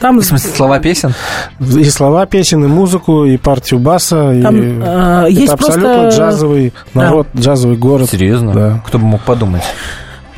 [0.00, 1.12] там, в смысле, слова песен?
[1.60, 4.32] И слова песен, и музыку, и партию баса.
[4.32, 4.42] и...
[4.42, 8.08] Там, э, Это есть абсолютно просто- джазовый народ, джазовый город.
[8.08, 8.52] Серьезно?
[8.52, 8.82] Да.
[8.86, 9.62] Кто бы мог подумать?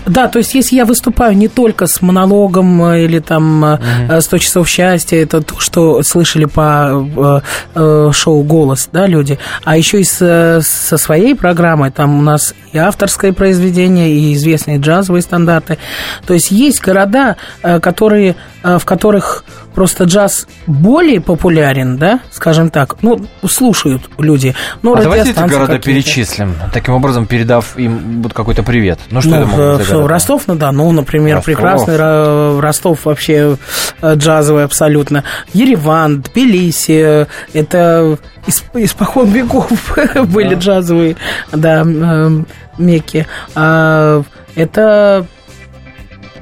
[0.06, 4.18] Да, то есть если я выступаю не только с монологом э, или там э, э,
[4.18, 7.40] «100 часов счастья», это то, что слышали по э,
[7.74, 12.54] э, шоу «Голос», да, люди, а еще и с- со своей программой, там у нас
[12.72, 15.78] и авторское произведение, и известные джазовые стандарты.
[16.26, 22.70] То есть есть города, э, которые, э, в которых просто джаз более популярен, да, скажем
[22.70, 24.54] так, ну, слушают люди.
[24.82, 28.98] Ну, а давайте эти города перечислим, таким образом передав им вот какой-то привет.
[29.10, 30.14] Ну, что Ну, это могут э, за что, города?
[30.14, 31.44] Ростов-на-Дону, например, Ростов.
[31.46, 33.56] прекрасный Ро- Ростов вообще
[34.02, 35.24] э, джазовый абсолютно.
[35.52, 39.70] Ереван, Тбилиси, э, это из- испокон веков
[40.26, 41.16] были джазовые,
[41.52, 42.42] да, э,
[42.78, 43.26] Мекки.
[43.54, 44.22] А,
[44.56, 45.26] Это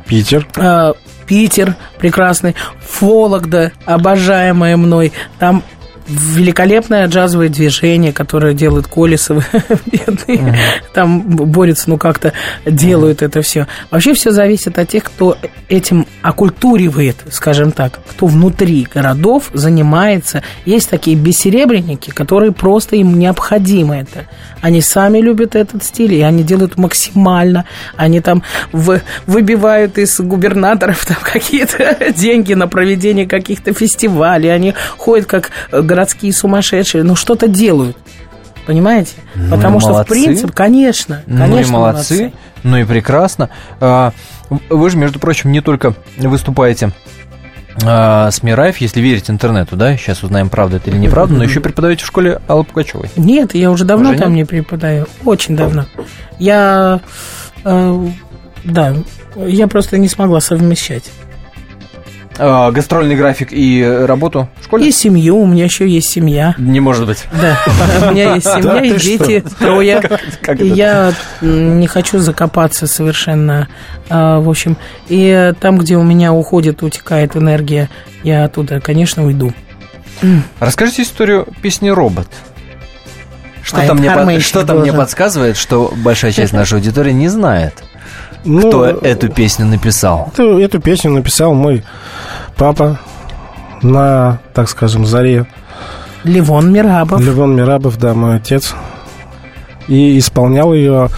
[0.07, 0.47] Питер.
[0.57, 0.93] э,
[1.29, 2.57] Питер прекрасный,
[3.01, 5.13] Вологда, обожаемая мной.
[5.39, 5.63] Там
[6.09, 9.45] великолепное джазовое движение, которое делают Колесовы,
[9.87, 10.57] бедные.
[10.95, 12.33] Там борются, ну как-то
[12.65, 13.67] делают это все.
[13.91, 15.37] Вообще все зависит от тех, кто
[15.69, 20.43] этим окультуривает, скажем так, кто внутри городов занимается.
[20.65, 24.27] Есть такие бессеребренники, которые просто им необходимо это.
[24.61, 27.65] Они сами любят этот стиль, и они делают максимально.
[27.97, 28.43] Они там
[28.73, 34.49] вы- выбивают из губернаторов там какие-то деньги на проведение каких-то фестивалей.
[34.49, 37.97] Они ходят как э, городские сумасшедшие, но что-то делают.
[38.67, 39.13] Понимаете?
[39.35, 40.13] Ну Потому что, в молодцы.
[40.13, 42.33] принципе, конечно, Ну конечно, и молодцы,
[42.65, 43.49] ну и прекрасно.
[43.81, 44.13] А,
[44.69, 46.91] Вы же, между прочим, не только выступаете
[47.85, 51.61] а, с Мираев, если верить интернету, да, сейчас узнаем, правда это или неправда, но еще
[51.61, 53.11] преподаете в школе Аллы Пугачевой.
[53.17, 54.39] Нет, я уже давно Уже там нет?
[54.39, 55.07] не преподаю.
[55.25, 55.87] Очень давно.
[56.39, 57.01] Я,
[57.65, 58.07] э,
[58.65, 58.95] да,
[59.37, 61.05] я просто не смогла совмещать.
[62.39, 64.89] А, Гастрольный график и работу в школе?
[64.89, 66.55] И семью, у меня еще есть семья.
[66.59, 67.25] Не может быть.
[67.41, 67.59] Да,
[68.09, 70.01] у меня есть семья и дети трое.
[70.59, 73.69] я не хочу закопаться совершенно.
[74.09, 74.77] А, В общем,
[75.09, 77.91] и там, где у меня уходит, утекает энергия,
[78.23, 79.53] я оттуда, конечно, уйду.
[80.61, 82.29] Расскажите историю песни «Робот».
[83.63, 87.75] Что-то мне, под- был, мне подсказывает, что большая часть нашей аудитории не знает,
[88.45, 90.31] Ну, кто эту песню написал.
[90.33, 91.85] эту, эту песню написал мой
[92.57, 92.99] папа
[93.83, 95.47] на, так скажем, заре.
[96.25, 97.21] Ливон Мирабов.
[97.21, 98.75] Левон Мирабов, да, мой отец.
[99.87, 101.09] И исполнял ее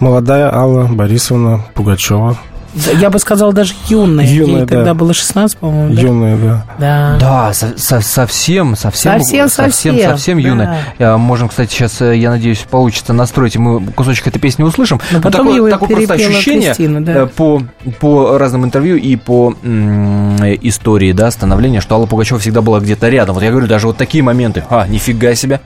[0.00, 2.36] молодая Алла Борисовна Пугачева.
[2.74, 4.26] Я бы сказал, даже юная.
[4.26, 4.94] Юная, Ей тогда да.
[4.94, 5.94] было 16, по-моему.
[5.94, 6.00] да?
[6.00, 6.64] Юная, да.
[6.78, 7.16] Да.
[7.20, 10.48] Да, со- со- совсем, совсем, Совсем, совсем, совсем, совсем да.
[10.48, 10.78] юная.
[10.98, 15.00] А, Можем, кстати, сейчас, э, я надеюсь, получится настроить, и мы кусочек этой песни услышим.
[15.10, 17.12] Но Но потом такое, его такое просто ощущение Кристина, да.
[17.12, 17.62] э, по,
[18.00, 23.08] по разным интервью и по э, истории, да, становления, что Алла Пугачева всегда была где-то
[23.08, 23.34] рядом.
[23.34, 24.64] Вот я говорю, даже вот такие моменты.
[24.70, 25.60] А, нифига себе.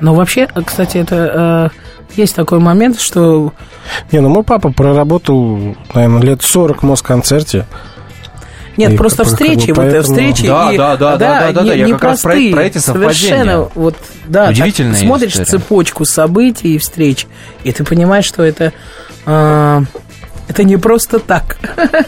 [0.00, 3.52] Но вообще, кстати, это э, есть такой момент, что
[4.12, 7.66] Не, ну мой папа проработал, наверное, лет 40 в Москонцерте.
[8.76, 10.46] Нет, И просто встречи, вот э, поэтому- встречи.
[10.46, 13.12] Да, и- да, да, да, да, да, я как раз про про эти совпадения.
[13.14, 13.96] Совершенно, вот,
[14.26, 14.46] да.
[14.46, 15.46] так Удивительная смотришь история.
[15.50, 17.26] цепочку событий и встреч,
[17.64, 18.72] и ты понимаешь, что это...
[19.26, 19.80] э,
[20.48, 21.58] это не просто так.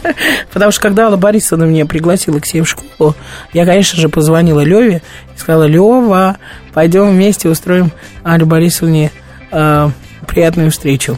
[0.53, 3.15] Потому что когда Алла Борисовна меня пригласила к себе в школу,
[3.53, 5.01] я, конечно же, позвонила Леве
[5.35, 6.37] и сказала, Лева,
[6.73, 7.91] пойдем вместе устроим
[8.23, 9.11] Алле Борисовне
[9.53, 9.89] э,
[10.27, 11.17] приятную встречу.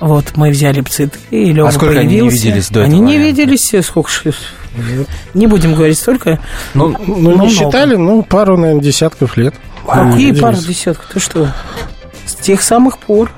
[0.00, 2.44] Вот, мы взяли цветы, и Лева А сколько они не появился.
[2.44, 3.40] виделись до Они этого не момента?
[3.42, 4.10] виделись, э, сколько...
[5.34, 6.40] Не будем говорить столько.
[6.74, 7.50] Ну, Ну, Ну, не много.
[7.50, 9.54] считали, ну, пару, наверное, десятков лет.
[9.86, 11.06] Какие пару десятков?
[11.12, 11.48] Ты что?
[12.26, 13.30] С тех самых пор.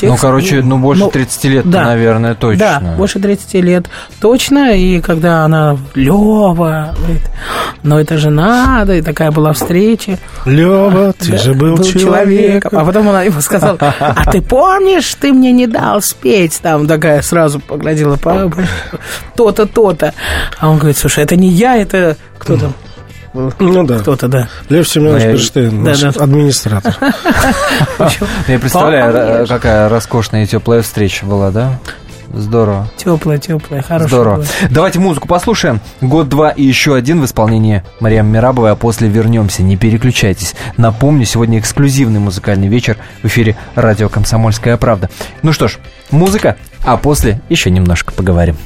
[0.00, 1.84] Тех ну, короче, ну, больше ну, 30 лет, да.
[1.84, 2.80] наверное, точно.
[2.82, 3.84] Да, больше 30 лет
[4.18, 4.74] точно.
[4.74, 7.30] И когда она Лева, говорит,
[7.82, 10.18] ну это же надо, и такая была встреча.
[10.46, 12.78] Лева, ты Да, же был, человеком.
[12.78, 16.58] А потом она ему сказала, а ты помнишь, ты мне не дал спеть?
[16.62, 18.62] Там такая сразу погладила по по-
[19.36, 20.14] то-то, то-то.
[20.58, 22.72] А он говорит, слушай, это не я, это кто там?
[23.32, 23.98] Ну да.
[23.98, 24.48] Кто-то, да.
[24.68, 26.08] Лев Семенович Ну, я- Берштейн, Да, наш да.
[26.24, 26.96] администратор.
[28.48, 31.78] Я представляю, э, какая роскошная и теплая встреча была, да?
[32.32, 32.88] Здорово.
[32.96, 34.08] Теплая, теплая, хорошая.
[34.08, 34.36] Здорово.
[34.36, 34.44] была.
[34.70, 35.80] Давайте музыку послушаем.
[36.00, 39.64] Год, два и еще один в исполнении Мариам Мирабовой, а после вернемся.
[39.64, 40.54] Не переключайтесь.
[40.76, 45.10] Напомню, сегодня эксклюзивный музыкальный вечер в эфире радио «Комсомольская правда».
[45.42, 45.78] Ну что ж,
[46.12, 48.56] музыка, а после еще немножко поговорим.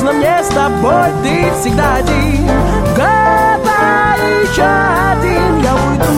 [0.00, 2.46] Скучно мне с тобой, ты всегда один.
[2.96, 6.14] Год, два и еще один Я уйду.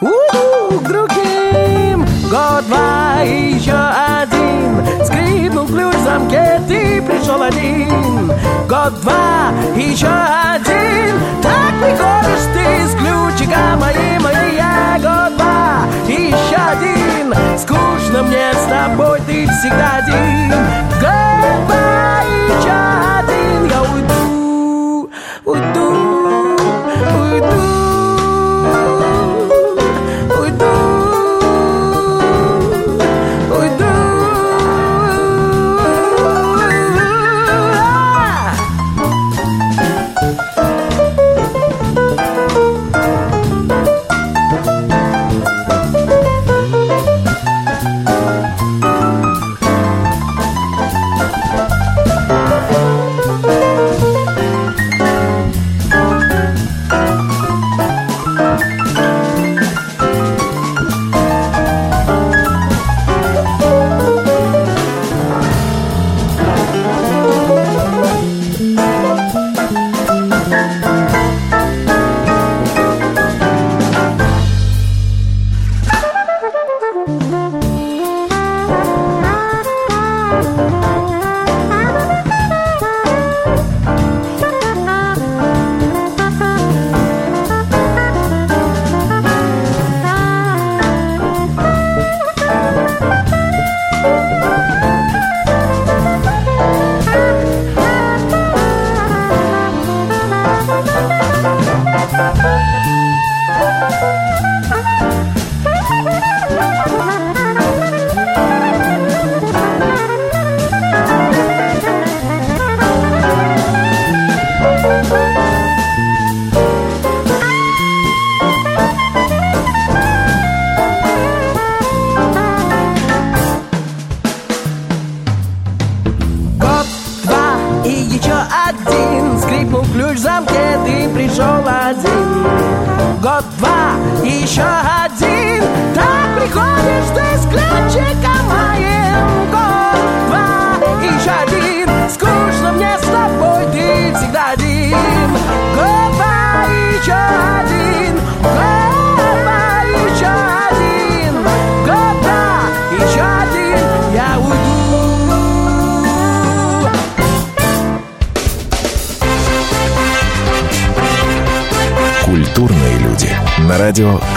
[0.00, 2.06] У-у, к другим.
[2.30, 5.04] Год, два и еще один.
[5.04, 8.32] Скрипнул ключ в замке, ты пришел один.
[8.66, 11.20] Год, два и еще один.
[11.42, 14.98] Так приходишь ты с ключиком моим И я.
[15.02, 17.34] Год, два и еще один.
[17.58, 20.23] Скучно мне с тобой, ты всегда один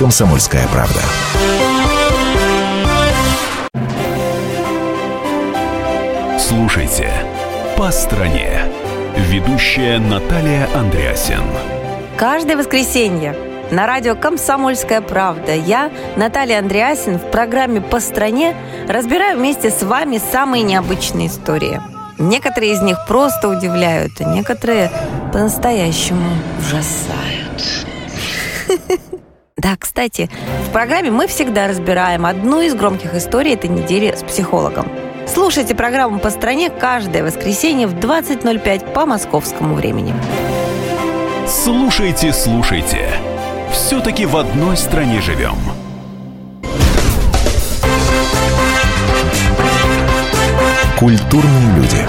[0.08, 1.02] «Комсомольская правда».
[6.40, 7.12] Слушайте
[7.76, 8.62] «По стране».
[9.18, 11.44] Ведущая Наталья Андреасен.
[12.16, 13.36] Каждое воскресенье
[13.70, 18.56] на радио «Комсомольская правда» я, Наталья Андреасин, в программе «По стране»
[18.88, 21.82] разбираю вместе с вами самые необычные истории.
[22.18, 24.90] Некоторые из них просто удивляют, а некоторые
[25.34, 27.28] по-настоящему ужасают.
[29.58, 30.30] Да, кстати,
[30.68, 34.88] в программе мы всегда разбираем одну из громких историй этой недели с психологом.
[35.28, 40.14] Слушайте программу «По стране» каждое воскресенье в 20.05 по московскому времени.
[41.48, 43.10] Слушайте, слушайте.
[43.72, 45.58] Все-таки в одной стране живем.
[51.00, 52.06] Культурные люди.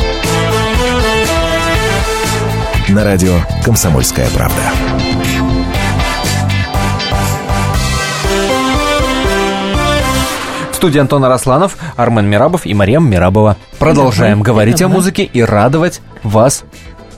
[2.92, 5.07] На радио «Комсомольская правда».
[10.78, 13.56] Студии Антон Арасланов, Армен Мирабов и Мариам Мирабова.
[13.80, 16.62] Продолжаем говорить о музыке и радовать вас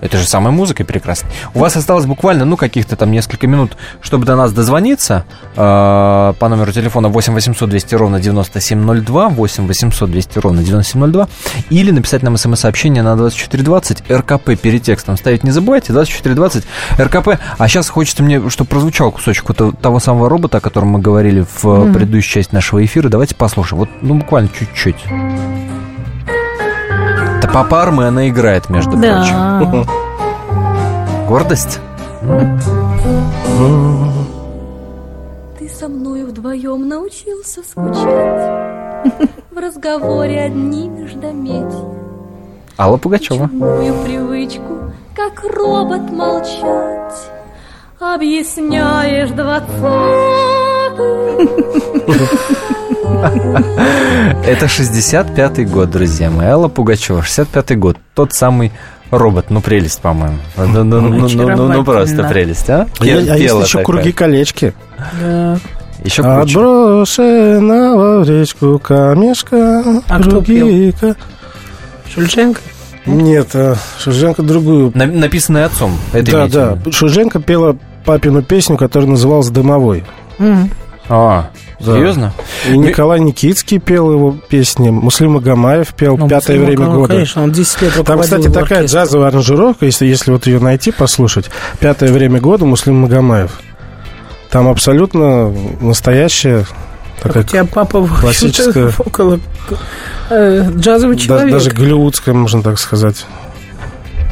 [0.00, 1.30] это же самая музыка прекрасная.
[1.54, 6.48] У вас осталось буквально, ну, каких-то там несколько минут, чтобы до нас дозвониться э, по
[6.48, 11.28] номеру телефона 8 800 200 ровно 9702, 8 800 200 ровно 9702,
[11.70, 16.64] или написать нам смс-сообщение на 2420, РКП перед текстом ставить не забывайте, 2420,
[16.98, 17.40] РКП.
[17.58, 21.44] А сейчас хочется мне, чтобы прозвучал кусочек вот того самого робота, о котором мы говорили
[21.62, 23.08] в предыдущей части нашего эфира.
[23.08, 23.80] Давайте послушаем.
[23.80, 25.04] Вот, ну, буквально чуть-чуть.
[27.50, 29.58] Это папа Армена играет, между Да.
[29.58, 29.86] прочим.
[31.28, 31.80] Гордость?
[35.58, 39.10] Ты со мною вдвоем научился скучать
[39.50, 41.88] В разговоре одни междометия
[42.78, 43.48] Алла Пугачева.
[43.48, 47.30] Привычку, как робот молчать
[47.98, 49.80] Объясняешь двадцатый
[53.22, 56.46] Это 65-й год, друзья мои.
[56.46, 57.96] Алла Пугачева, 65-й год.
[58.14, 58.72] Тот самый
[59.10, 59.46] робот.
[59.50, 60.38] Ну, прелесть, по-моему.
[60.56, 62.86] Ну, ну, ну, ну, ну, ну, ну, просто прелесть, а?
[62.98, 63.84] А я- а есть еще такая.
[63.84, 64.74] круги-колечки.
[65.20, 65.58] Да.
[66.02, 66.58] Еще круче.
[66.58, 69.82] Отброшенного в речку камешка.
[70.08, 71.16] А кто круги ко-
[72.14, 72.60] Шульченко?
[73.06, 74.92] Нет, а, Шуженко другую.
[74.94, 75.92] На- написанное отцом.
[76.12, 76.70] Это да, да.
[76.74, 76.92] виду?
[76.92, 80.04] Шуженко пела папину песню, которая называлась «Дымовой».
[80.38, 80.70] Мгм.
[81.12, 81.94] А, Да.
[81.94, 82.32] серьезно?
[82.68, 87.14] И Николай Никитский пел его песни, Муслим Магомаев пел Ну, «Пятое Муслим время года».
[87.14, 91.50] Конечно, он 10 лет Там, кстати, такая джазовая аранжировка, если, если вот ее найти, послушать.
[91.80, 93.60] «Пятое время года» Муслим Магомаев.
[94.50, 96.64] Там абсолютно настоящая
[97.22, 99.40] такая У тебя папа классическая, около
[100.30, 101.52] э, джазовый да- человек.
[101.52, 103.26] даже голливудская, можно так сказать.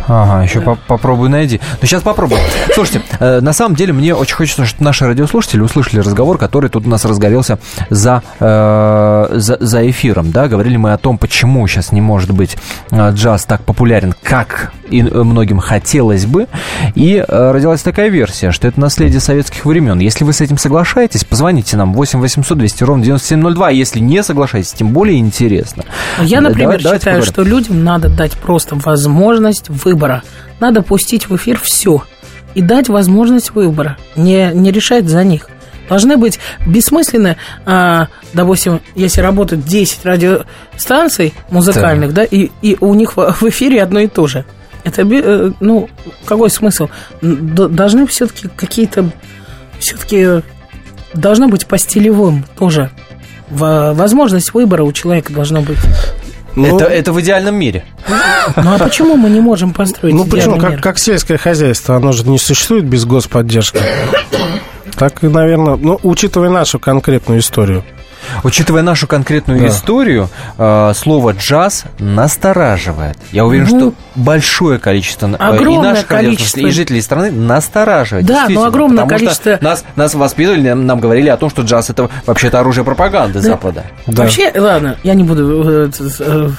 [0.09, 1.61] Ага, еще по- попробуй найди.
[1.81, 2.41] Ну, сейчас попробуем.
[2.75, 6.87] Слушайте, э, на самом деле мне очень хочется, чтобы наши радиослушатели услышали разговор, который тут
[6.87, 7.59] у нас разгорелся
[7.91, 10.31] за, э, за, за эфиром.
[10.33, 10.49] Да?
[10.49, 12.57] Говорили мы о том, почему сейчас не может быть
[12.91, 16.47] э, джаз так популярен, как и э, многим хотелось бы.
[16.95, 19.99] И э, родилась такая версия, что это наследие советских времен.
[19.99, 23.71] Если вы с этим соглашаетесь, позвоните нам 8 800 200 ровно 9702.
[23.71, 25.85] Если не соглашаетесь, тем более интересно.
[26.23, 29.69] Я, Э, например, давай- считаю, что людям надо дать просто возможность
[29.99, 30.23] выбора.
[30.61, 32.05] Надо пустить в эфир все
[32.55, 35.49] и дать возможность выбора, не, не решать за них.
[35.89, 37.37] Должны быть бессмысленно,
[37.67, 44.01] а, допустим, если работают 10 радиостанций музыкальных, да, и, и у них в эфире одно
[44.01, 44.45] и то же.
[44.85, 45.89] Это, э, ну,
[46.25, 46.89] какой смысл?
[47.21, 49.11] Должны все-таки какие-то,
[49.79, 50.43] все-таки
[51.15, 52.91] должно быть по стилевым тоже.
[53.51, 55.79] Возможность выбора у человека должна быть.
[56.59, 57.85] Ну, это, это в идеальном мире.
[58.57, 60.59] Ну а почему мы не можем построить Ну почему?
[60.59, 63.81] Как, как сельское хозяйство, оно же не существует без господдержки.
[64.97, 67.85] Так и, наверное, ну, учитывая нашу конкретную историю.
[68.43, 69.69] Учитывая нашу конкретную Да.
[69.69, 70.29] историю,
[70.59, 73.17] э, слово джаз настораживает.
[73.31, 76.61] Я уверен, Ну, что большое количество э, и огромное наших количество.
[76.61, 78.27] и жителей страны настораживает.
[78.27, 81.63] Да, но действительно, огромное потому что количество- Нас, нас воспитывали, нам, говорили о том, что
[81.63, 83.85] джаз это вообще-то оружие пропаганды Запада.
[84.09, 84.23] Да.
[84.25, 85.89] Вообще, ладно, я не буду...
[85.89, 86.51] э,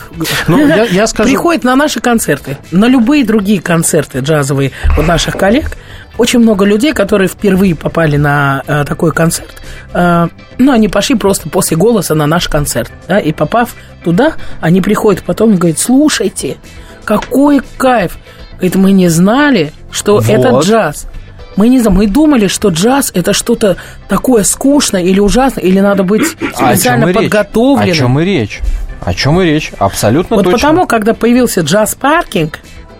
[0.47, 5.35] Ну, я- я скажу- Приходят на наши концерты, на любые другие концерты джазовые вот наших
[5.37, 5.71] коллег.
[6.19, 9.55] Очень много людей, которые впервые попали на э, такой концерт,
[9.93, 14.81] э, ну, они пошли просто после голоса на наш концерт, да, и попав туда, они
[14.81, 16.57] приходят потом и говорят, слушайте,
[17.05, 18.17] какой кайф!
[18.55, 20.27] Говорит, мы не знали, что Вот.
[20.27, 21.07] это джаз.
[21.55, 23.77] Мы не знали, мы думали, что джаз это что-то
[24.09, 27.89] такое скучное или ужасное, или надо быть специально подготовленным.
[27.89, 28.59] О чем и речь?
[29.05, 29.71] О чем и речь?
[29.79, 30.57] Абсолютно Вот точно.
[30.57, 32.59] потому, когда появился джаз-паркинг,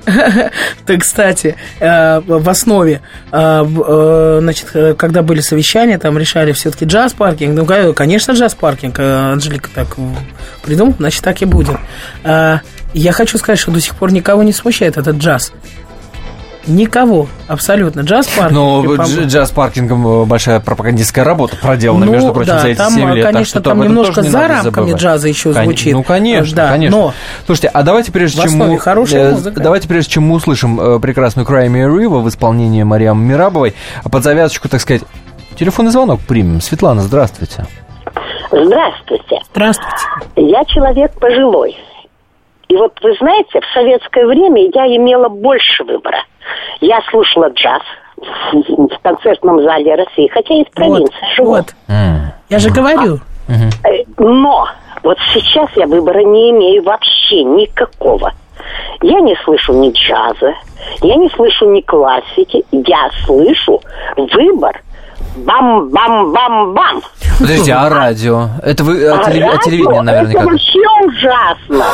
[0.86, 3.02] то, кстати, э, в основе,
[3.32, 7.54] э, э, значит, когда были совещания, там решали все-таки джаз-паркинг.
[7.54, 9.00] Ну, конечно, джаз-паркинг.
[9.00, 9.96] Анжелика так
[10.64, 11.78] придумала, значит, так и будет.
[12.94, 15.54] Я хочу сказать, что до сих пор никого не смущает этот джаз.
[16.68, 18.02] Никого, абсолютно.
[18.02, 18.52] Джаз-паркинг.
[18.52, 22.68] Но и, по- дж- джаз-паркингом э, большая пропагандистская работа проделана, Ну, между прочим, да, за
[22.68, 23.24] эти там, 7 лет.
[23.24, 25.94] Так конечно, что там немножко за рамками джаза еще Кон- звучит.
[25.94, 26.98] Ну, конечно, Да, конечно.
[26.98, 27.14] но-
[27.46, 28.66] Слушайте, а давайте прежде В чем мы...
[28.76, 29.62] э, музыка.
[29.62, 33.74] Давайте прежде чем мы услышим э, прекрасную Cry Me a River в исполнении Мариам Мирабовой,
[34.04, 35.04] а под завязочку, так сказать,
[35.58, 36.62] телефонный звонок примем.
[36.62, 37.66] Светлана, здравствуйте.
[38.52, 39.40] Здравствуйте.
[39.52, 39.96] Здравствуйте.
[40.36, 41.78] Я человек пожилой.
[42.70, 46.24] И вот вы знаете, в советское время я имела больше выбора.
[46.82, 47.82] Я слушала джаз
[48.18, 51.50] в в концертном зале России, хотя из провинции живу.
[51.50, 51.74] Вот.
[52.50, 53.20] Я же говорю.
[53.48, 54.68] Э, Но
[55.04, 58.34] вот сейчас я выбора не имею вообще никакого.
[59.02, 60.54] Я не слышу ни джаза,
[61.02, 63.82] я не слышу ни классики, я слышу
[64.18, 64.82] выбор
[65.38, 67.02] бам-бам-бам-бам.
[67.40, 68.48] Подождите, а радио?
[68.64, 70.40] Это вы о, телеви- о радио телевидении наверняка.
[70.42, 71.86] Это вообще ужасно.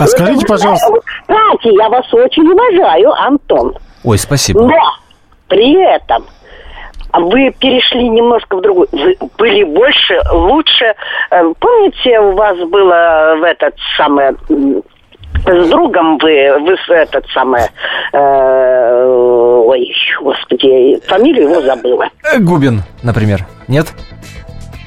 [0.00, 3.74] А скажите, пожалуйста, Кстати, я вас очень уважаю, Антон.
[4.04, 4.62] Ой, спасибо.
[4.62, 4.74] Но
[5.48, 6.24] при этом
[7.12, 8.88] вы перешли немножко в другую.
[8.92, 10.94] Вы были больше, лучше.
[11.30, 14.32] Э, Помните, у вас было в этот самый
[15.44, 17.62] с другом вы, вы этот самый,
[18.12, 19.04] э,
[19.66, 22.08] ой, господи, фамилию его забыла.
[22.24, 23.46] Э, Губин, например.
[23.66, 23.86] Нет?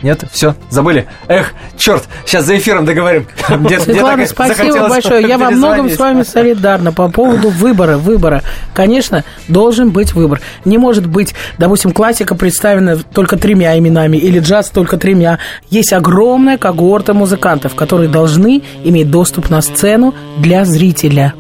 [0.04, 0.24] Нет?
[0.32, 1.08] Все, забыли?
[1.28, 3.28] Эх, черт, сейчас за эфиром договорим.
[3.50, 5.28] Мне- мне Светлана, так спасибо большое.
[5.28, 7.98] Я во многом с вами солидарна по поводу выбора.
[7.98, 8.42] Выбора.
[8.74, 10.42] Конечно, должен быть выбор.
[10.66, 15.40] Не может быть, допустим, классика представлена только тремя именами или джаз только тремя.
[15.70, 21.34] Есть огромная когорта музыкантов, которые должны иметь доступ на сцену для зрителя.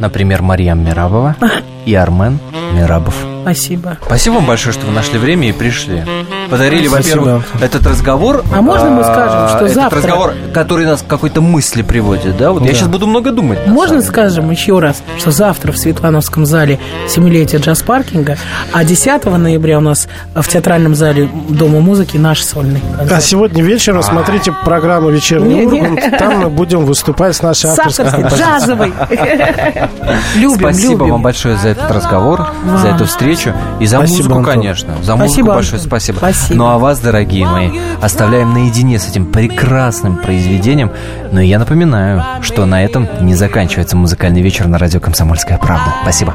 [0.00, 1.36] Например, Марьям Мирабова
[1.88, 2.38] и Армен
[2.74, 3.14] Мирабов.
[3.42, 3.96] Спасибо.
[4.04, 6.04] Спасибо вам большое, что вы нашли время и пришли.
[6.50, 8.44] Подарили, во-первых, этот разговор.
[8.54, 12.52] А можно мы скажем, что этот завтра- разговор, который нас к какой-то мысли приводит, да?
[12.52, 12.74] Вот я Да.
[12.74, 13.66] сейчас буду много думать.
[13.66, 16.78] Можно скажем еще раз, что завтра в Светлановском зале
[17.08, 18.36] семилетие джаз-паркинга,
[18.74, 23.22] а 10 ноября у нас в театральном зале Дома музыки наш сольный а концерт.
[23.24, 25.80] сегодня вечером смотрите программу «Вечерний Не, не.
[25.80, 26.18] Ургант».
[26.18, 28.58] Там мы будем выступать с нашей С авторской авторской, композицией.
[28.58, 28.92] джазовой.
[30.36, 31.10] Любим, Спасибо любим.
[31.12, 32.46] вам большое за этот разговор,
[32.82, 34.54] за эту встречу и за Спасибо, музыку, Антон.
[34.54, 34.94] конечно.
[35.02, 35.88] За Спасибо, музыку большое Антон.
[35.88, 36.16] спасибо.
[36.18, 36.58] Спасибо.
[36.58, 37.70] Ну а вас, дорогие мои,
[38.02, 40.90] оставляем наедине с этим прекрасным произведением.
[41.32, 45.92] Но я напоминаю, что на этом не заканчивается музыкальный вечер на радио «Комсомольская правда».
[46.02, 46.34] Спасибо.